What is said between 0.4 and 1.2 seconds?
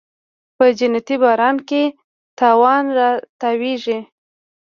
په جنتي